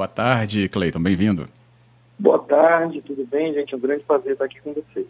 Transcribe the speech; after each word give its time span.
Boa 0.00 0.08
tarde, 0.08 0.66
Cleiton, 0.66 0.98
bem-vindo. 0.98 1.44
Boa 2.18 2.38
tarde, 2.38 3.02
tudo 3.02 3.22
bem, 3.26 3.52
gente? 3.52 3.74
É 3.74 3.76
um 3.76 3.80
grande 3.80 4.02
prazer 4.02 4.32
estar 4.32 4.46
aqui 4.46 4.58
com 4.62 4.72
vocês. 4.72 5.06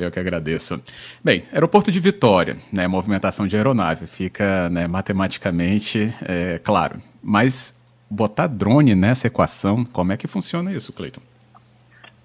Eu 0.00 0.10
que 0.10 0.18
agradeço. 0.18 0.82
Bem, 1.22 1.44
aeroporto 1.52 1.92
de 1.92 2.00
Vitória, 2.00 2.56
né, 2.72 2.88
movimentação 2.88 3.46
de 3.46 3.54
aeronave, 3.58 4.06
fica 4.06 4.70
né, 4.70 4.86
matematicamente 4.86 6.10
é, 6.26 6.58
claro. 6.58 6.98
Mas 7.22 7.78
botar 8.08 8.46
drone 8.46 8.94
nessa 8.94 9.26
equação, 9.26 9.84
como 9.84 10.12
é 10.12 10.16
que 10.16 10.26
funciona 10.26 10.72
isso, 10.72 10.94
Cleiton? 10.94 11.20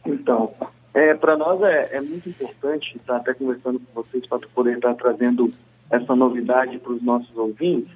Então, 0.05 0.53
é, 0.93 1.13
para 1.13 1.35
nós 1.35 1.61
é, 1.61 1.97
é, 1.97 1.99
muito 1.99 2.29
importante 2.29 2.95
estar 2.95 3.17
até 3.17 3.33
conversando 3.33 3.81
com 3.81 4.01
vocês 4.01 4.25
para 4.27 4.39
poder 4.55 4.77
estar 4.77 4.93
trazendo 4.93 5.53
essa 5.89 6.15
novidade 6.15 6.79
para 6.79 6.93
os 6.93 7.03
nossos 7.03 7.35
ouvintes. 7.35 7.93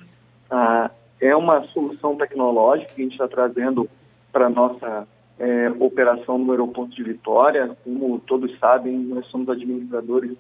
Ah, 0.50 0.91
é 1.21 1.34
uma 1.34 1.64
solução 1.68 2.18
tecnológica 2.18 2.91
que 2.93 3.02
a 3.02 3.04
gente 3.05 3.14
está 3.14 3.30
trazendo 3.30 3.89
para 4.32 4.48
a 4.48 4.50
nossa 4.50 5.07
é, 5.39 5.70
operação 5.79 6.37
no 6.37 6.51
aeroporto 6.51 6.96
de 6.96 7.04
Vitória. 7.04 7.75
Como 7.83 8.19
todos 8.19 8.57
sabem, 8.60 8.97
nós 8.97 9.25
somos 9.28 9.50
administradores 9.50 10.38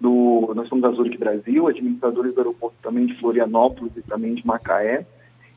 do, 0.00 0.52
nós 0.54 0.68
somos 0.68 0.84
a 0.84 0.90
Zurich 0.90 1.16
Brasil, 1.16 1.66
administradores 1.66 2.34
do 2.34 2.40
aeroporto 2.40 2.76
também 2.82 3.06
de 3.06 3.18
Florianópolis 3.18 3.96
e 3.96 4.02
também 4.02 4.34
de 4.34 4.46
Macaé. 4.46 5.06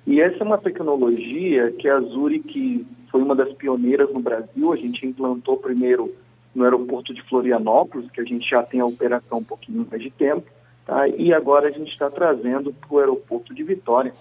E 0.07 0.21
essa 0.21 0.37
é 0.37 0.43
uma 0.43 0.57
tecnologia 0.57 1.71
que 1.73 1.87
a 1.89 1.99
Zurich 1.99 2.87
foi 3.11 3.21
uma 3.21 3.35
das 3.35 3.51
pioneiras 3.53 4.11
no 4.13 4.21
Brasil. 4.21 4.71
A 4.71 4.77
gente 4.77 5.05
implantou 5.05 5.57
primeiro 5.57 6.13
no 6.55 6.63
aeroporto 6.63 7.13
de 7.13 7.21
Florianópolis, 7.23 8.09
que 8.11 8.21
a 8.21 8.23
gente 8.23 8.49
já 8.49 8.63
tem 8.63 8.79
a 8.79 8.85
operação 8.85 9.39
um 9.39 9.43
pouquinho 9.43 9.85
mais 9.89 10.01
de 10.01 10.09
tempo, 10.09 10.47
tá? 10.85 11.07
e 11.07 11.33
agora 11.33 11.67
a 11.67 11.71
gente 11.71 11.91
está 11.91 12.09
trazendo 12.09 12.73
para 12.73 12.93
o 12.93 12.97
aeroporto 12.97 13.53
de 13.53 13.61
Vitória 13.61 14.13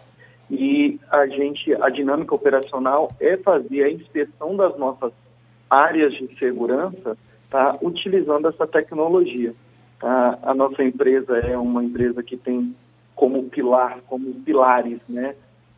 e 0.51 0.99
a 1.11 1.27
gente, 1.27 1.75
a 1.83 1.91
dinâmica 1.91 2.35
operacional 2.35 3.09
é 3.21 3.37
fazer 3.37 3.85
a 3.85 3.91
inspeção 3.91 4.57
das 4.57 4.77
nossas 4.79 5.13
áreas 5.69 6.13
de 6.15 6.39
segurança, 6.39 7.17
tá, 7.51 7.77
utilizando 7.83 8.49
essa 8.49 8.67
tecnologia. 8.67 9.55
Tá? 10.01 10.39
A 10.43 10.55
nossa 10.55 10.83
empresa 10.83 11.37
é 11.39 11.57
uma 11.57 11.85
empresa 11.85 12.23
que 12.23 12.37
tem 12.37 12.75
como 13.15 13.43
pilar, 13.45 13.99
como 14.07 14.33
pilares, 14.43 15.01
né, 15.09 15.35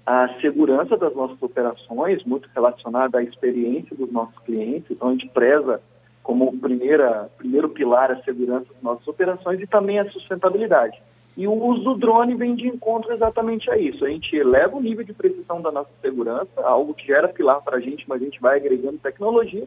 a 0.07 0.29
segurança 0.41 0.97
das 0.97 1.15
nossas 1.15 1.41
operações, 1.43 2.25
muito 2.25 2.49
relacionada 2.55 3.19
à 3.19 3.23
experiência 3.23 3.97
dos 3.97 4.11
nossos 4.13 4.39
clientes. 4.41 4.91
Então 4.91 5.09
a 5.09 5.13
gente 5.13 5.29
preza 5.29 5.81
como 6.23 6.57
primeira, 6.59 7.31
primeiro 7.39 7.69
pilar 7.69 8.11
a 8.11 8.23
segurança 8.23 8.67
das 8.73 8.83
nossas 8.83 9.07
operações 9.07 9.61
e 9.61 9.67
também 9.67 9.99
a 9.99 10.11
sustentabilidade. 10.11 11.01
E 11.37 11.47
o 11.47 11.53
uso 11.53 11.83
do 11.83 11.95
drone 11.95 12.35
vem 12.35 12.55
de 12.55 12.67
encontro 12.67 13.13
exatamente 13.13 13.71
a 13.71 13.79
isso. 13.79 14.05
A 14.05 14.09
gente 14.09 14.35
eleva 14.35 14.77
o 14.77 14.83
nível 14.83 15.05
de 15.05 15.13
precisão 15.13 15.63
da 15.63 15.71
nossa 15.71 15.91
segurança, 16.03 16.61
algo 16.63 16.93
que 16.93 17.09
já 17.09 17.19
era 17.19 17.29
pilar 17.29 17.63
para 17.63 17.77
a 17.77 17.81
gente, 17.81 18.05
mas 18.09 18.21
a 18.21 18.25
gente 18.25 18.41
vai 18.41 18.57
agregando 18.57 18.99
tecnologia. 18.99 19.67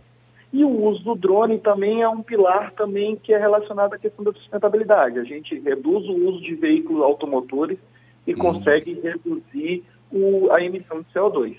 E 0.52 0.64
o 0.64 0.70
uso 0.70 1.04
do 1.04 1.16
drone 1.16 1.58
também 1.58 2.04
é 2.04 2.08
um 2.10 2.22
pilar 2.22 2.72
também 2.74 3.16
que 3.16 3.34
é 3.34 3.40
relacionado 3.40 3.94
à 3.94 3.98
questão 3.98 4.24
da 4.24 4.32
sustentabilidade. 4.34 5.18
A 5.18 5.24
gente 5.24 5.60
reduz 5.60 6.08
o 6.08 6.14
uso 6.14 6.42
de 6.42 6.54
veículos 6.54 7.02
automotores 7.02 7.80
e 8.28 8.34
uhum. 8.34 8.40
consegue 8.40 8.94
reduzir 9.02 9.84
o, 10.12 10.52
a 10.52 10.62
emissão 10.62 11.02
de 11.02 11.08
CO2. 11.12 11.56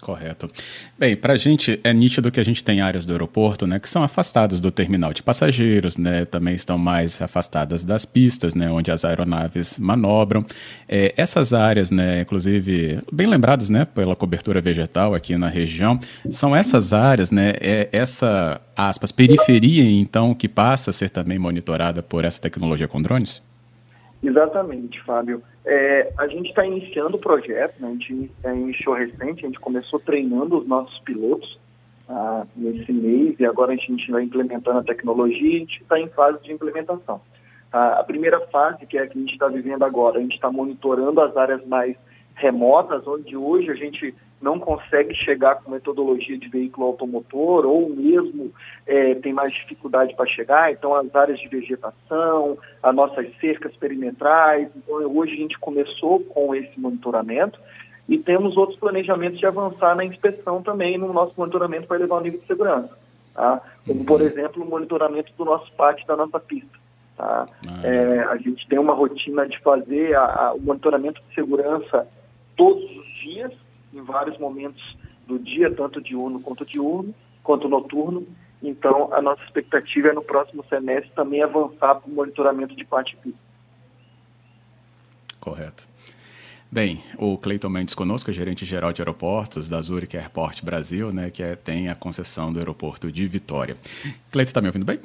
Correto. 0.00 0.48
Bem, 0.96 1.16
para 1.16 1.32
a 1.32 1.36
gente 1.36 1.80
é 1.82 1.92
nítido 1.92 2.30
que 2.30 2.38
a 2.38 2.44
gente 2.44 2.62
tem 2.62 2.80
áreas 2.80 3.04
do 3.04 3.12
aeroporto, 3.12 3.66
né, 3.66 3.78
que 3.78 3.88
são 3.88 4.02
afastadas 4.02 4.60
do 4.60 4.70
terminal 4.70 5.12
de 5.12 5.22
passageiros, 5.22 5.96
né, 5.96 6.24
também 6.24 6.54
estão 6.54 6.78
mais 6.78 7.20
afastadas 7.20 7.84
das 7.84 8.04
pistas, 8.04 8.54
né, 8.54 8.70
onde 8.70 8.90
as 8.90 9.04
aeronaves 9.04 9.78
manobram. 9.78 10.44
É, 10.88 11.12
essas 11.16 11.52
áreas, 11.52 11.90
né, 11.90 12.20
inclusive 12.20 13.00
bem 13.12 13.26
lembradas, 13.26 13.68
né, 13.70 13.84
pela 13.84 14.14
cobertura 14.14 14.60
vegetal 14.60 15.14
aqui 15.14 15.36
na 15.36 15.48
região, 15.48 15.98
são 16.30 16.54
essas 16.54 16.92
áreas, 16.92 17.30
né, 17.30 17.54
é 17.60 17.88
essa 17.92 18.60
aspas 18.76 19.10
periferia, 19.10 19.82
então, 19.82 20.34
que 20.34 20.48
passa 20.48 20.90
a 20.90 20.92
ser 20.92 21.10
também 21.10 21.38
monitorada 21.38 22.02
por 22.02 22.24
essa 22.24 22.40
tecnologia 22.40 22.86
com 22.86 23.02
drones? 23.02 23.42
Exatamente, 24.22 25.02
Fábio. 25.04 25.42
É, 25.70 26.10
a 26.16 26.26
gente 26.26 26.48
está 26.48 26.64
iniciando 26.64 27.18
o 27.18 27.20
projeto, 27.20 27.78
né? 27.78 27.88
a 27.88 27.90
gente 27.90 28.32
é, 28.42 28.54
iniciou 28.54 28.96
recente, 28.96 29.44
a 29.44 29.48
gente 29.48 29.60
começou 29.60 30.00
treinando 30.00 30.56
os 30.56 30.66
nossos 30.66 30.98
pilotos 31.00 31.58
ah, 32.08 32.46
nesse 32.56 32.90
mês 32.90 33.38
e 33.38 33.44
agora 33.44 33.74
a 33.74 33.76
gente 33.76 34.10
vai 34.10 34.22
implementando 34.22 34.78
a 34.78 34.82
tecnologia 34.82 35.46
e 35.46 35.56
a 35.56 35.58
gente 35.58 35.82
está 35.82 36.00
em 36.00 36.08
fase 36.08 36.42
de 36.42 36.52
implementação. 36.52 37.20
Ah, 37.70 38.00
a 38.00 38.02
primeira 38.02 38.40
fase, 38.46 38.86
que 38.86 38.96
é 38.96 39.02
a 39.02 39.06
que 39.06 39.18
a 39.18 39.20
gente 39.20 39.34
está 39.34 39.46
vivendo 39.48 39.82
agora, 39.82 40.18
a 40.18 40.22
gente 40.22 40.36
está 40.36 40.50
monitorando 40.50 41.20
as 41.20 41.36
áreas 41.36 41.62
mais 41.66 41.94
remotas, 42.34 43.06
onde 43.06 43.36
hoje 43.36 43.70
a 43.70 43.74
gente 43.74 44.14
não 44.40 44.58
consegue 44.58 45.14
chegar 45.14 45.56
com 45.56 45.70
metodologia 45.70 46.38
de 46.38 46.48
veículo 46.48 46.86
automotor 46.86 47.66
ou 47.66 47.88
mesmo 47.88 48.52
é, 48.86 49.14
tem 49.16 49.32
mais 49.32 49.52
dificuldade 49.52 50.14
para 50.14 50.26
chegar, 50.26 50.72
então 50.72 50.94
as 50.94 51.14
áreas 51.14 51.38
de 51.40 51.48
vegetação, 51.48 52.56
as 52.82 52.94
nossas 52.94 53.26
cercas 53.40 53.74
perimetrais, 53.76 54.68
então 54.76 54.94
hoje 55.16 55.34
a 55.34 55.36
gente 55.36 55.58
começou 55.58 56.20
com 56.20 56.54
esse 56.54 56.78
monitoramento 56.78 57.58
e 58.08 58.16
temos 58.16 58.56
outros 58.56 58.78
planejamentos 58.78 59.38
de 59.38 59.46
avançar 59.46 59.94
na 59.94 60.04
inspeção 60.04 60.62
também 60.62 60.96
no 60.96 61.12
nosso 61.12 61.34
monitoramento 61.36 61.86
para 61.86 61.98
elevar 61.98 62.20
o 62.20 62.22
nível 62.22 62.40
de 62.40 62.46
segurança, 62.46 62.96
tá? 63.34 63.60
como 63.86 64.04
por 64.04 64.20
uhum. 64.20 64.26
exemplo 64.26 64.62
o 64.62 64.68
monitoramento 64.68 65.32
do 65.36 65.44
nosso 65.44 65.70
pátio 65.72 66.06
da 66.06 66.16
nossa 66.16 66.38
pista. 66.38 66.78
Tá? 67.16 67.48
Ah. 67.66 67.86
É, 67.86 68.20
a 68.20 68.36
gente 68.36 68.66
tem 68.68 68.78
uma 68.78 68.94
rotina 68.94 69.46
de 69.46 69.58
fazer 69.58 70.14
a, 70.14 70.24
a, 70.24 70.54
o 70.54 70.60
monitoramento 70.60 71.20
de 71.28 71.34
segurança 71.34 72.06
todos 72.56 72.84
os 72.84 73.06
dias, 73.20 73.52
em 73.92 74.02
vários 74.02 74.38
momentos 74.38 74.96
do 75.26 75.38
dia, 75.38 75.72
tanto 75.74 76.00
diurno 76.00 76.40
quanto 76.40 76.64
diurno, 76.64 77.14
quanto 77.42 77.68
noturno. 77.68 78.26
Então, 78.62 79.12
a 79.12 79.22
nossa 79.22 79.42
expectativa 79.44 80.08
é 80.08 80.12
no 80.12 80.22
próximo 80.22 80.64
semestre 80.68 81.12
também 81.14 81.42
avançar 81.42 81.96
para 81.96 82.10
o 82.10 82.14
monitoramento 82.14 82.74
de 82.74 82.84
parte 82.84 83.16
pista. 83.16 83.38
Correto. 85.38 85.86
Bem, 86.70 87.02
o 87.16 87.38
Cleiton 87.38 87.70
Mendes 87.70 87.94
conosco, 87.94 88.30
gerente 88.30 88.66
geral 88.66 88.92
de 88.92 89.00
aeroportos 89.00 89.68
da 89.68 89.80
Zurich 89.80 90.16
Airport 90.16 90.62
Brasil, 90.62 91.10
né, 91.10 91.30
que 91.30 91.42
é, 91.42 91.56
tem 91.56 91.88
a 91.88 91.94
concessão 91.94 92.52
do 92.52 92.58
aeroporto 92.58 93.10
de 93.10 93.26
Vitória. 93.26 93.76
Cleiton, 94.30 94.50
está 94.50 94.60
me 94.60 94.66
ouvindo 94.66 94.84
bem? 94.84 95.00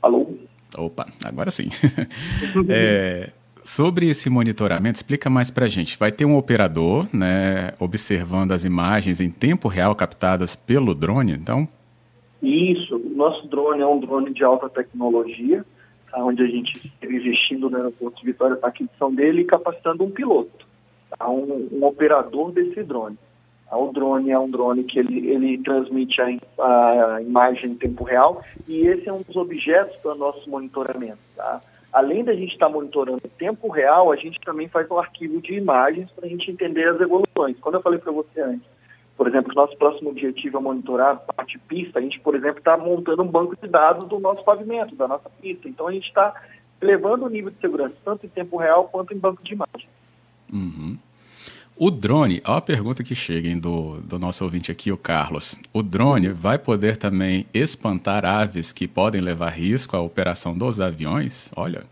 Alô? 0.00 0.38
Opa, 0.76 1.06
agora 1.22 1.50
sim. 1.50 1.68
é, 2.70 3.30
Sobre 3.68 4.08
esse 4.08 4.30
monitoramento, 4.30 4.96
explica 4.96 5.28
mais 5.28 5.50
para 5.50 5.66
a 5.66 5.68
gente. 5.68 5.98
Vai 5.98 6.10
ter 6.10 6.24
um 6.24 6.38
operador, 6.38 7.06
né, 7.14 7.74
observando 7.78 8.52
as 8.52 8.64
imagens 8.64 9.20
em 9.20 9.30
tempo 9.30 9.68
real 9.68 9.94
captadas 9.94 10.56
pelo 10.56 10.94
drone, 10.94 11.32
então? 11.32 11.68
Isso. 12.42 12.98
Nosso 13.14 13.46
drone 13.46 13.82
é 13.82 13.86
um 13.86 14.00
drone 14.00 14.32
de 14.32 14.42
alta 14.42 14.70
tecnologia, 14.70 15.66
tá, 16.10 16.24
onde 16.24 16.42
a 16.42 16.46
gente 16.46 16.78
está 16.78 17.14
investindo 17.14 17.68
no 17.68 17.76
aeroporto 17.76 18.18
de 18.18 18.24
Vitória 18.24 18.56
para 18.56 18.68
a 18.68 18.70
aquisição 18.70 19.14
dele 19.14 19.42
e 19.42 19.44
capacitando 19.44 20.02
um 20.02 20.10
piloto, 20.10 20.66
tá, 21.18 21.28
um, 21.28 21.68
um, 21.70 21.84
operador 21.84 22.50
desse 22.52 22.82
drone. 22.82 23.18
Tá, 23.68 23.76
o 23.76 23.92
drone 23.92 24.30
é 24.30 24.38
um 24.38 24.50
drone 24.50 24.84
que 24.84 24.98
ele, 24.98 25.28
ele 25.28 25.58
transmite 25.58 26.18
a, 26.22 27.16
a 27.16 27.20
imagem 27.20 27.72
em 27.72 27.74
tempo 27.74 28.02
real 28.02 28.42
e 28.66 28.86
esse 28.86 29.06
é 29.10 29.12
um 29.12 29.20
dos 29.20 29.36
objetos 29.36 29.94
para 29.96 30.14
nosso 30.14 30.48
monitoramento. 30.48 31.18
Tá? 31.36 31.60
Além 31.92 32.24
da 32.24 32.34
gente 32.34 32.52
estar 32.52 32.68
monitorando 32.68 33.20
em 33.24 33.28
tempo 33.28 33.68
real, 33.68 34.12
a 34.12 34.16
gente 34.16 34.38
também 34.40 34.68
faz 34.68 34.90
um 34.90 34.98
arquivo 34.98 35.40
de 35.40 35.54
imagens 35.54 36.10
para 36.12 36.26
a 36.26 36.28
gente 36.28 36.50
entender 36.50 36.88
as 36.88 37.00
evoluções. 37.00 37.58
Quando 37.60 37.76
eu 37.76 37.82
falei 37.82 37.98
para 37.98 38.12
você 38.12 38.40
antes, 38.40 38.68
por 39.16 39.26
exemplo, 39.26 39.52
nosso 39.54 39.76
próximo 39.76 40.10
objetivo 40.10 40.58
é 40.58 40.60
monitorar 40.60 41.10
a 41.12 41.32
parte 41.32 41.58
pista, 41.58 41.98
a 41.98 42.02
gente, 42.02 42.20
por 42.20 42.36
exemplo, 42.36 42.58
está 42.58 42.76
montando 42.78 43.22
um 43.22 43.26
banco 43.26 43.56
de 43.56 43.66
dados 43.66 44.08
do 44.08 44.20
nosso 44.20 44.44
pavimento, 44.44 44.94
da 44.94 45.08
nossa 45.08 45.28
pista. 45.28 45.68
Então, 45.68 45.88
a 45.88 45.92
gente 45.92 46.06
está 46.06 46.34
elevando 46.80 47.26
o 47.26 47.28
nível 47.28 47.50
de 47.50 47.58
segurança, 47.58 47.96
tanto 48.04 48.26
em 48.26 48.28
tempo 48.28 48.56
real 48.56 48.84
quanto 48.84 49.12
em 49.12 49.18
banco 49.18 49.42
de 49.42 49.54
imagens. 49.54 49.90
Uhum. 50.52 50.96
O 51.80 51.92
drone, 51.92 52.42
ó 52.44 52.54
a 52.56 52.60
pergunta 52.60 53.04
que 53.04 53.14
chega 53.14 53.48
hein, 53.48 53.56
do, 53.56 54.00
do 54.00 54.18
nosso 54.18 54.42
ouvinte 54.42 54.72
aqui, 54.72 54.90
o 54.90 54.96
Carlos. 54.96 55.56
O 55.72 55.80
drone 55.80 56.28
vai 56.28 56.58
poder 56.58 56.96
também 56.96 57.46
espantar 57.54 58.24
aves 58.24 58.72
que 58.72 58.88
podem 58.88 59.20
levar 59.20 59.50
risco 59.50 59.96
à 59.96 60.00
operação 60.00 60.58
dos 60.58 60.80
aviões? 60.80 61.52
Olha. 61.56 61.84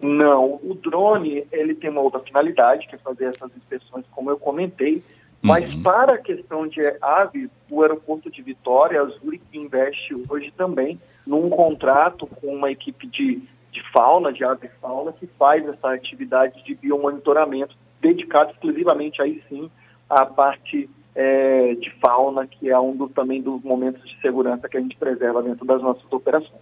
Não, 0.00 0.54
o 0.62 0.74
drone 0.82 1.46
ele 1.52 1.74
tem 1.74 1.90
uma 1.90 2.00
outra 2.00 2.20
finalidade, 2.20 2.86
que 2.88 2.94
é 2.94 2.98
fazer 2.98 3.26
essas 3.26 3.54
inspeções, 3.54 4.06
como 4.10 4.30
eu 4.30 4.38
comentei. 4.38 5.02
Mas 5.42 5.70
uhum. 5.74 5.82
para 5.82 6.14
a 6.14 6.18
questão 6.18 6.66
de 6.66 6.80
aves, 7.02 7.50
o 7.68 7.82
aeroporto 7.82 8.30
de 8.30 8.40
Vitória, 8.40 9.02
a 9.02 9.04
Zurich 9.04 9.44
investe 9.52 10.16
hoje 10.26 10.50
também 10.56 10.98
num 11.26 11.50
contrato 11.50 12.26
com 12.26 12.46
uma 12.46 12.70
equipe 12.70 13.06
de, 13.06 13.42
de 13.70 13.92
fauna, 13.92 14.32
de 14.32 14.42
ave 14.42 14.70
fauna, 14.80 15.12
que 15.12 15.26
faz 15.38 15.68
essa 15.68 15.92
atividade 15.92 16.64
de 16.64 16.74
biomonitoramento 16.74 17.76
dedicado 18.00 18.52
exclusivamente 18.52 19.20
aí 19.20 19.42
sim 19.48 19.70
à 20.08 20.24
parte 20.24 20.88
é, 21.14 21.74
de 21.74 21.90
fauna, 22.00 22.46
que 22.46 22.68
é 22.68 22.78
um 22.78 22.94
do, 22.94 23.08
também 23.08 23.40
dos 23.40 23.62
momentos 23.62 24.06
de 24.08 24.20
segurança 24.20 24.68
que 24.68 24.76
a 24.76 24.80
gente 24.80 24.96
preserva 24.96 25.42
dentro 25.42 25.64
das 25.64 25.80
nossas 25.82 26.04
operações. 26.12 26.60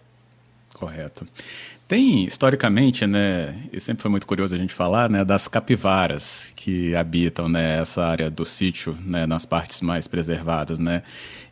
Correto. 0.72 1.26
Tem, 1.86 2.24
historicamente, 2.24 3.06
né, 3.06 3.68
e 3.70 3.78
sempre 3.78 4.00
foi 4.00 4.10
muito 4.10 4.26
curioso 4.26 4.54
a 4.54 4.58
gente 4.58 4.72
falar, 4.72 5.10
né, 5.10 5.22
das 5.22 5.46
capivaras 5.46 6.50
que 6.56 6.94
habitam, 6.94 7.46
né, 7.46 7.78
essa 7.78 8.02
área 8.06 8.30
do 8.30 8.46
sítio, 8.46 8.96
né, 9.04 9.26
nas 9.26 9.44
partes 9.44 9.82
mais 9.82 10.08
preservadas, 10.08 10.78
né. 10.78 11.02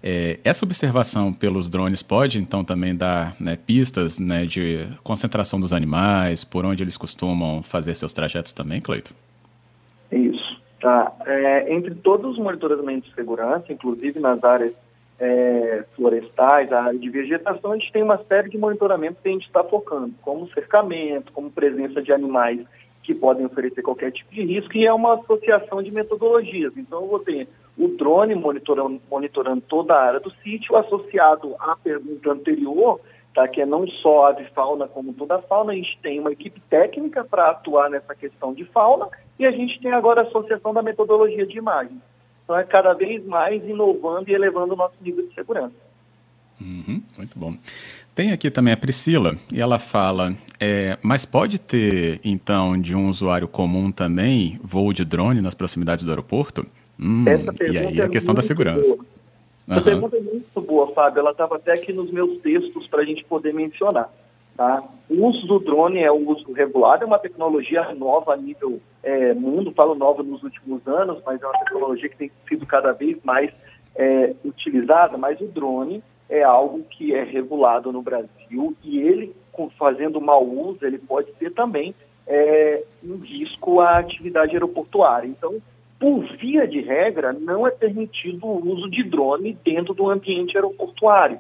É, 0.03 0.41
essa 0.43 0.65
observação 0.65 1.35
pelos 1.35 1.69
drones 1.69 2.03
pode, 2.03 2.39
então, 2.39 2.65
também 2.65 2.97
dar 2.97 3.37
né, 3.39 3.57
pistas 3.57 4.19
né, 4.19 4.47
de 4.47 4.87
concentração 5.05 5.61
dos 5.61 5.73
animais, 5.73 6.45
por 6.45 6.65
onde 6.65 6.83
eles 6.83 6.97
costumam 6.97 7.63
fazer 7.63 7.95
seus 7.95 8.13
trajetos 8.13 8.53
também, 8.53 8.81
Cleito? 8.81 9.15
Tá. 10.83 11.13
É, 11.25 11.73
entre 11.73 11.95
todos 11.95 12.33
os 12.33 12.39
monitoramentos 12.39 13.09
de 13.09 13.15
segurança, 13.15 13.73
inclusive 13.73 14.19
nas 14.19 14.43
áreas 14.43 14.75
é, 15.21 15.85
florestais, 15.95 16.73
a 16.73 16.83
área 16.83 16.99
de 16.99 17.09
vegetação, 17.09 17.71
a 17.71 17.77
gente 17.77 17.93
tem 17.93 18.03
uma 18.03 18.19
série 18.25 18.51
de 18.51 18.59
monitoramentos 18.59 19.23
que 19.23 19.29
a 19.29 19.33
gente 19.33 19.47
está 19.47 19.63
focando, 19.63 20.13
como 20.23 20.51
cercamento, 20.53 21.31
como 21.33 21.53
presença 21.53 22.03
de 22.03 22.13
animais 22.13 22.67
que 23.05 23.15
podem 23.15 23.47
oferecer 23.47 23.81
qualquer 23.81 24.11
tipo 24.11 24.35
de 24.35 24.43
risco, 24.43 24.77
e 24.77 24.85
é 24.85 24.93
uma 24.93 25.15
associação 25.15 25.81
de 25.85 25.93
metodologias. 25.93 26.77
Então, 26.77 27.03
eu 27.03 27.09
vou 27.09 27.21
ter 27.21 27.47
o 27.79 27.87
drone 27.87 28.35
monitorando, 28.35 29.01
monitorando 29.09 29.61
toda 29.61 29.95
a 29.95 30.03
área 30.03 30.21
do 30.21 30.33
sítio, 30.43 30.77
associado 30.77 31.55
à 31.61 31.77
pergunta 31.77 32.33
anterior, 32.33 33.01
tá, 33.35 33.49
que 33.49 33.61
é 33.61 33.67
não 33.67 33.87
só 33.87 34.29
a 34.29 34.33
de 34.33 34.45
fauna 34.51 34.87
como 34.87 35.13
toda 35.13 35.37
a 35.37 35.43
fauna, 35.43 35.73
a 35.73 35.75
gente 35.75 35.99
tem 36.03 36.21
uma 36.21 36.33
equipe 36.33 36.61
técnica 36.69 37.25
para 37.25 37.51
atuar 37.51 37.91
nessa 37.91 38.15
questão 38.15 38.53
de 38.53 38.65
fauna, 38.67 39.09
e 39.39 39.47
a 39.47 39.51
gente 39.51 39.81
tem 39.81 39.93
agora 39.93 40.23
a 40.23 40.25
associação 40.25 40.73
da 40.73 40.83
metodologia 40.83 41.47
de 41.47 41.59
imagem. 41.59 42.01
Então 42.45 42.59
é 42.59 42.65
cada 42.65 42.93
vez 42.93 43.25
mais 43.25 43.63
inovando 43.65 44.31
e 44.31 44.35
elevando 44.35 44.75
o 44.75 44.77
nosso 44.77 44.95
nível 45.01 45.27
de 45.27 45.35
segurança. 45.35 45.75
Uhum, 46.61 47.03
muito 47.17 47.39
bom. 47.39 47.55
Tem 48.15 48.31
aqui 48.31 48.51
também 48.51 48.75
a 48.75 48.77
Priscila, 48.77 49.37
e 49.53 49.61
ela 49.61 49.79
fala, 49.79 50.35
é, 50.61 50.99
mas 51.03 51.25
pode 51.25 51.59
ter, 51.59 52.21
então, 52.23 52.79
de 52.79 52.95
um 52.95 53.09
usuário 53.09 53.49
comum 53.49 53.91
também, 53.91 54.61
voo 54.63 54.93
de 54.93 55.05
drone 55.05 55.41
nas 55.41 55.55
proximidades 55.55 56.05
do 56.05 56.11
aeroporto? 56.11 56.67
Hum, 57.01 57.25
e 57.69 57.79
aí 57.79 58.01
a 58.01 58.05
é 58.05 58.09
questão 58.09 58.35
da 58.35 58.43
segurança. 58.43 58.95
Boa. 58.95 59.12
Uhum. 59.79 59.85
pergunta 59.85 60.17
é 60.17 60.21
muito 60.21 60.61
boa, 60.61 60.93
Fábio. 60.93 61.21
Ela 61.21 61.31
estava 61.33 61.57
até 61.57 61.73
aqui 61.73 61.93
nos 61.93 62.11
meus 62.11 62.39
textos 62.41 62.87
para 62.89 63.03
a 63.03 63.05
gente 63.05 63.25
poder 63.25 63.53
mencionar. 63.55 64.11
Tá? 64.57 64.83
O 65.09 65.27
uso 65.27 65.47
do 65.47 65.59
drone 65.59 66.01
é 66.01 66.11
o 66.11 66.29
uso 66.29 66.53
regulado, 66.53 67.05
é 67.05 67.07
uma 67.07 67.19
tecnologia 67.19 67.95
nova 67.95 68.35
a 68.35 68.37
nível 68.37 68.81
é, 69.03 69.33
mundo, 69.33 69.73
falo 69.73 69.95
nova 69.95 70.23
nos 70.23 70.43
últimos 70.43 70.87
anos, 70.87 71.23
mas 71.25 71.41
é 71.43 71.47
uma 71.47 71.59
tecnologia 71.59 72.09
que 72.09 72.17
tem 72.17 72.31
sido 72.47 72.67
cada 72.67 72.93
vez 72.93 73.19
mais 73.25 73.51
é, 73.97 74.35
utilizada, 74.45 75.17
mas 75.17 75.41
o 75.41 75.47
drone 75.47 76.03
é 76.29 76.43
algo 76.43 76.83
que 76.85 77.15
é 77.15 77.25
regulado 77.25 77.91
no 77.93 78.03
Brasil 78.03 78.77
e 78.85 79.01
ele, 79.01 79.35
fazendo 79.79 80.21
mau 80.21 80.47
uso, 80.47 80.85
ele 80.85 80.99
pode 80.99 81.33
ter 81.33 81.53
também 81.53 81.95
é, 82.27 82.83
um 83.03 83.17
risco 83.19 83.81
à 83.81 83.99
atividade 83.99 84.53
aeroportuária. 84.53 85.27
Então, 85.27 85.57
por 86.03 86.25
via 86.37 86.67
de 86.67 86.81
regra, 86.81 87.33
não 87.33 87.65
é 87.65 87.71
permitido 87.71 88.45
o 88.45 88.73
uso 88.73 88.91
de 88.91 89.05
drone 89.05 89.57
dentro 89.65 89.95
do 89.95 90.11
ambiente 90.11 90.57
aeroportuário 90.57 91.39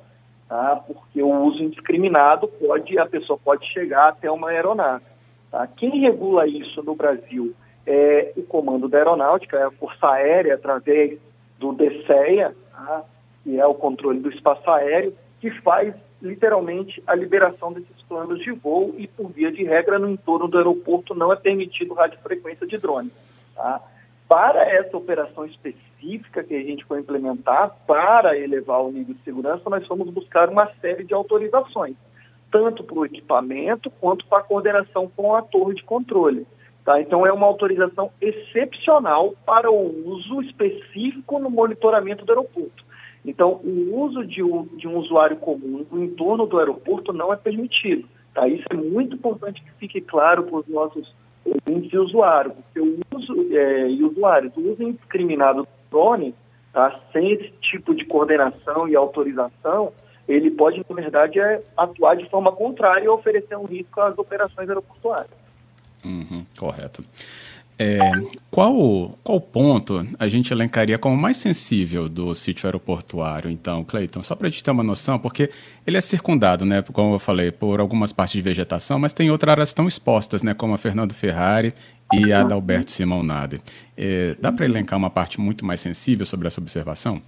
tá? 0.53 0.85
porque 0.87 1.23
o 1.23 1.44
uso 1.44 1.62
indiscriminado 1.62 2.47
pode, 2.47 2.99
a 2.99 3.06
pessoa 3.06 3.38
pode 3.43 3.67
chegar 3.73 4.11
até 4.11 4.31
uma 4.31 4.50
aeronave. 4.50 5.05
Tá? 5.50 5.67
Quem 5.67 6.00
regula 6.00 6.47
isso 6.47 6.82
no 6.82 6.94
Brasil 6.94 7.55
é 7.87 8.35
o 8.37 8.43
Comando 8.43 8.87
da 8.87 8.99
Aeronáutica, 8.99 9.56
é 9.56 9.64
a 9.64 9.70
Força 9.70 10.06
Aérea, 10.06 10.55
através 10.55 11.19
do 11.58 11.73
DCEA, 11.73 12.55
tá? 12.70 13.03
que 13.43 13.58
é 13.58 13.67
o 13.67 13.75
controle 13.75 14.20
do 14.20 14.29
espaço 14.29 14.70
aéreo, 14.70 15.15
que 15.41 15.50
faz 15.62 15.94
literalmente 16.20 17.03
a 17.06 17.15
liberação 17.15 17.73
desses 17.73 18.03
planos 18.06 18.38
de 18.41 18.53
voo 18.53 18.94
e, 18.99 19.08
por 19.08 19.31
via 19.31 19.50
de 19.50 19.65
regra, 19.65 19.99
no 19.99 20.11
entorno 20.11 20.47
do 20.47 20.58
aeroporto 20.58 21.15
não 21.15 21.32
é 21.32 21.37
permitido 21.37 21.94
radiofrequência 21.94 22.67
de 22.67 22.76
drone. 22.76 23.11
Tá? 23.56 23.81
Para 24.32 24.62
essa 24.62 24.96
operação 24.96 25.44
específica 25.44 26.43
que 26.43 26.55
a 26.55 26.62
gente 26.62 26.87
foi 26.87 27.00
implementar, 27.00 27.76
para 27.87 28.34
elevar 28.34 28.81
o 28.81 28.90
nível 28.90 29.14
de 29.14 29.23
segurança, 29.25 29.69
nós 29.69 29.87
fomos 29.87 30.08
buscar 30.08 30.49
uma 30.49 30.73
série 30.81 31.05
de 31.05 31.12
autorizações, 31.12 31.96
tanto 32.50 32.82
para 32.82 32.99
o 32.99 33.05
equipamento 33.05 33.90
quanto 34.00 34.26
para 34.26 34.38
a 34.38 34.43
coordenação 34.43 35.06
com 35.14 35.34
a 35.34 35.43
torre 35.43 35.75
de 35.75 35.82
controle. 35.82 36.46
Tá? 36.82 36.99
Então, 36.99 37.26
é 37.26 37.32
uma 37.32 37.46
autorização 37.46 38.11
excepcional 38.23 39.34
para 39.44 39.70
o 39.70 40.08
uso 40.08 40.40
específico 40.40 41.38
no 41.38 41.50
monitoramento 41.50 42.25
do 42.25 42.32
aeroporto. 42.32 42.87
Então, 43.26 43.61
o 43.62 44.00
uso 44.00 44.25
de 44.25 44.43
um, 44.43 44.64
de 44.79 44.88
um 44.88 44.96
usuário 44.96 45.37
comum 45.37 45.84
no 45.93 46.02
entorno 46.02 46.46
do 46.46 46.58
aeroporto 46.58 47.12
não 47.12 47.34
é 47.34 47.37
permitido. 47.37 48.08
Tá? 48.32 48.49
Isso 48.49 48.64
é 48.70 48.75
muito 48.75 49.14
importante 49.14 49.62
que 49.62 49.73
fique 49.73 50.00
claro 50.00 50.44
para 50.44 50.56
os 50.56 50.69
nossos 50.69 51.14
ouvintes 51.44 51.93
e 51.93 51.99
usuários, 51.99 52.55
porque 52.55 52.81
o 52.81 53.00
uso 53.15 53.56
é, 53.56 53.91
e 53.91 54.03
usuários, 54.03 54.56
o 54.56 54.73
uso 54.73 54.83
indiscriminado 54.83 55.62
do 55.62 55.69
drone, 55.91 56.35
tá, 56.73 57.00
sem 57.12 57.33
esse 57.33 57.50
tipo 57.61 57.94
de 57.94 58.05
coordenação 58.05 58.89
e 58.89 58.97
autorização, 58.97 59.93
ele 60.29 60.50
pode, 60.50 60.85
na 60.89 60.94
verdade, 60.94 61.41
é, 61.41 61.62
atuar 61.77 62.17
de 62.17 62.29
forma 62.29 62.53
contrária 62.53 63.05
e 63.05 63.09
oferecer 63.09 63.56
um 63.56 63.65
risco 63.65 64.00
às 64.00 64.17
operações 64.17 64.69
aeroportuárias. 64.69 65.43
Uhum, 66.05 66.44
correto. 66.59 67.05
É, 67.78 67.98
qual, 68.50 69.19
qual 69.24 69.40
ponto 69.40 70.06
a 70.19 70.28
gente 70.28 70.52
elencaria 70.52 70.98
como 70.98 71.16
mais 71.16 71.36
sensível 71.36 72.08
do 72.08 72.34
sítio 72.34 72.66
aeroportuário, 72.66 73.50
então, 73.50 73.82
Cleiton? 73.82 74.22
Só 74.22 74.36
para 74.36 74.46
a 74.46 74.50
gente 74.50 74.62
ter 74.62 74.70
uma 74.70 74.82
noção, 74.82 75.19
porque 75.19 75.50
ele 75.86 75.96
é 75.96 76.00
circundado, 76.00 76.64
né, 76.64 76.82
como 76.92 77.14
eu 77.14 77.19
falei, 77.19 77.50
por 77.50 77.80
algumas 77.80 78.12
partes 78.12 78.34
de 78.34 78.42
vegetação, 78.42 78.98
mas 78.98 79.12
tem 79.12 79.30
outras 79.30 79.52
áreas 79.52 79.74
tão 79.74 79.88
expostas, 79.88 80.42
né, 80.42 80.54
como 80.54 80.74
a 80.74 80.78
Fernando 80.78 81.12
Ferrari 81.12 81.74
e 82.12 82.32
a 82.32 82.42
Adalberto 82.42 82.90
Simão 82.90 83.22
Nade. 83.22 83.60
É, 83.96 84.36
dá 84.38 84.52
para 84.52 84.64
elencar 84.64 84.98
uma 84.98 85.10
parte 85.10 85.40
muito 85.40 85.64
mais 85.64 85.80
sensível 85.80 86.26
sobre 86.26 86.46
essa 86.46 86.60
observação? 86.60 87.22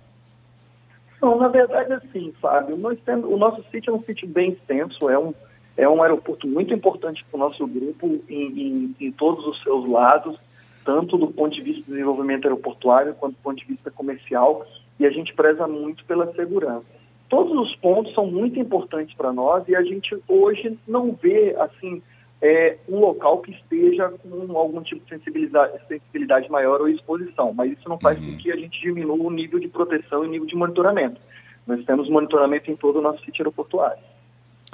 Não, 1.23 1.38
na 1.38 1.49
verdade, 1.49 1.91
assim, 1.94 2.35
Fábio, 2.41 2.76
temos, 3.05 3.25
o 3.25 3.37
nosso 3.38 3.64
sítio 3.73 3.93
é 3.93 3.96
um 3.96 4.02
sítio 4.05 4.29
bem 4.29 4.52
extenso, 4.52 5.08
é 5.08 5.19
um 5.19 5.32
é 5.76 5.88
um 5.88 6.03
aeroporto 6.03 6.47
muito 6.47 6.73
importante 6.73 7.25
para 7.25 7.37
o 7.37 7.41
nosso 7.41 7.67
grupo 7.67 8.23
em, 8.29 8.47
em, 8.47 8.97
em, 9.00 9.12
todos 9.12 9.47
os 9.47 9.62
seus 9.62 9.91
lados, 9.91 10.38
tanto 10.85 11.17
do 11.17 11.29
ponto 11.29 11.55
de 11.55 11.62
vista 11.62 11.82
do 11.82 11.93
desenvolvimento 11.93 12.44
aeroportuário 12.44 13.15
quanto 13.15 13.35
do 13.35 13.43
ponto 13.43 13.59
de 13.59 13.65
vista 13.65 13.91
comercial, 13.91 14.65
e 14.99 15.06
a 15.06 15.11
gente 15.11 15.35
preza 15.35 15.67
muito 15.67 16.05
pela 16.05 16.32
segurança. 16.35 16.87
Todos 17.29 17.53
os 17.59 17.75
pontos 17.76 18.15
são 18.15 18.26
muito 18.26 18.61
importantes 18.61 19.15
para 19.17 19.32
nós 19.32 19.67
e 19.69 19.75
a 19.75 19.82
gente 19.82 20.17
hoje 20.29 20.79
não 20.87 21.12
vê 21.12 21.56
assim 21.59 22.00
é, 22.41 22.77
um 22.88 23.00
local 23.00 23.38
que 23.38 23.53
esteja 23.53 24.11
com 24.11 24.56
algum 24.56 24.82
tipo 24.82 25.03
de 25.03 25.09
sensibilidade, 25.09 25.73
sensibilidade 25.88 26.50
maior 26.50 26.81
ou 26.81 26.88
exposição, 26.88 27.53
mas 27.55 27.73
isso 27.73 27.88
não 27.88 27.99
faz 27.99 28.19
uhum. 28.20 28.32
com 28.32 28.38
que 28.38 28.53
a 28.53 28.56
gente 28.56 28.81
diminua 28.81 29.17
o 29.17 29.31
nível 29.31 29.59
de 29.59 29.67
proteção 29.67 30.23
e 30.25 30.29
o 30.29 30.31
nível 30.31 30.47
de 30.47 30.55
monitoramento. 30.55 31.20
Nós 31.67 31.82
temos 31.87 32.08
monitoramento 32.10 32.70
em 32.70 32.77
todo 32.77 32.99
o 32.99 33.03
nosso 33.03 33.25
sítio 33.25 33.43
aeroportuário. 33.43 33.99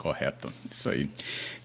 Correto, 0.00 0.50
isso 0.70 0.88
aí. 0.88 1.10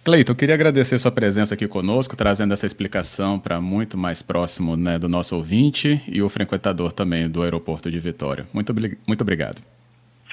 Cleiton, 0.04 0.34
eu 0.34 0.36
queria 0.36 0.56
agradecer 0.56 1.00
sua 1.00 1.10
presença 1.10 1.54
aqui 1.54 1.70
conosco, 1.70 2.18
trazendo 2.18 2.54
essa 2.54 2.66
explicação 2.66 3.40
para 3.40 3.62
muito 3.62 3.98
mais 3.98 4.22
próximo 4.22 4.76
né, 4.76 5.00
do 5.00 5.08
nosso 5.08 5.38
ouvinte 5.38 6.04
e 6.06 6.22
o 6.22 6.28
frequentador 6.28 6.92
também 6.92 7.30
do 7.30 7.42
aeroporto 7.44 7.90
de 7.90 7.98
Vitória. 7.98 8.46
Muito, 8.54 8.74
muito 9.08 9.22
obrigado. 9.22 9.62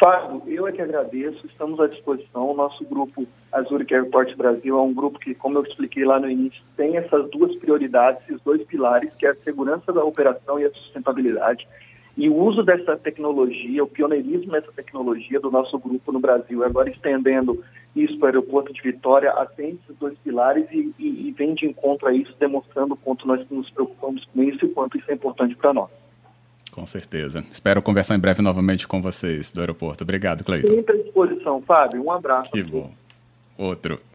Fábio, 0.01 0.43
eu 0.49 0.67
é 0.67 0.73
que 0.73 0.83
agradeço, 0.83 1.47
estamos 1.47 1.79
à 1.79 1.87
disposição. 1.87 2.51
O 2.51 2.57
nosso 2.57 2.85
grupo 2.85 3.25
Azuric 3.53 3.95
Airport 3.95 4.35
Brasil 4.37 4.77
é 4.77 4.83
um 4.83 4.93
grupo 4.93 5.21
que, 5.21 5.33
como 5.33 5.59
eu 5.59 5.63
expliquei 5.63 6.05
lá 6.05 6.19
no 6.19 6.29
início, 6.29 6.61
tem 6.77 6.97
essas 6.97 7.31
duas 7.31 7.55
prioridades, 7.55 8.21
esses 8.29 8.43
dois 8.43 8.65
pilares, 8.65 9.15
que 9.15 9.27
é 9.27 9.31
a 9.31 9.37
segurança 9.37 9.93
da 9.93 10.03
operação 10.03 10.59
e 10.59 10.65
a 10.65 10.73
sustentabilidade. 10.73 11.69
E 12.17 12.29
o 12.29 12.37
uso 12.37 12.63
dessa 12.63 12.97
tecnologia, 12.97 13.83
o 13.83 13.87
pioneirismo 13.87 14.53
dessa 14.53 14.71
tecnologia 14.73 15.41
do 15.41 15.51
nosso 15.51 15.79
grupo 15.79 16.13
no 16.13 16.21
Brasil, 16.21 16.63
agora 16.63 16.91
estendendo 16.91 17.63
isso 17.95 18.19
para 18.19 18.27
o 18.27 18.29
aeroporto 18.29 18.73
de 18.73 18.81
Vitória, 18.81 19.31
atende 19.33 19.79
esses 19.85 19.97
dois 19.99 20.17
pilares 20.19 20.67
e, 20.71 20.95
e, 20.99 21.29
e 21.29 21.33
vem 21.33 21.55
de 21.55 21.67
encontro 21.67 22.09
a 22.09 22.15
isso, 22.15 22.35
demonstrando 22.39 22.95
o 22.95 22.97
quanto 22.97 23.27
nós 23.27 23.45
nos 23.51 23.69
preocupamos 23.71 24.25
com 24.25 24.43
isso 24.43 24.65
e 24.65 24.69
quanto 24.69 24.99
isso 24.99 25.11
é 25.11 25.15
importante 25.15 25.55
para 25.55 25.75
nós. 25.75 25.91
Com 26.71 26.87
certeza. 26.87 27.45
Espero 27.51 27.83
conversar 27.83 28.17
em 28.17 28.19
breve 28.19 28.41
novamente 28.41 28.89
com 28.89 29.03
vocês 29.03 29.53
do 29.53 29.61
aeroporto. 29.61 30.05
Obrigado, 30.05 30.43
Cleiton. 30.43 30.75
Sempre 30.75 31.01
à 31.01 31.03
disposição, 31.03 31.61
Fábio. 31.61 32.03
Um 32.03 32.11
abraço. 32.11 32.51
Que 32.51 32.63
bom. 32.63 32.91
Outro. 33.59 34.01